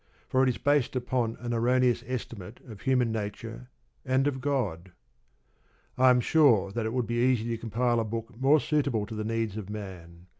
For 0.27 0.41
it 0.41 0.49
is 0.49 0.57
based 0.57 0.95
upon 0.95 1.37
an 1.41 1.53
erroneous 1.53 2.03
estimate 2.07 2.59
of 2.67 2.81
human 2.81 3.11
nature 3.11 3.69
and 4.03 4.25
of 4.25 4.41
God. 4.41 4.93
I 5.95 6.09
am 6.09 6.21
sure 6.21 6.71
that 6.71 6.87
it 6.87 6.93
would 6.93 7.05
be 7.05 7.21
easy 7.23 7.47
to 7.49 7.57
compile 7.61 7.99
a 7.99 8.03
book 8.03 8.35
more 8.39 8.59
suitable 8.59 9.05
to 9.05 9.13
the 9.13 9.23
needs 9.23 9.57
of 9.57 9.69
Man. 9.69 10.25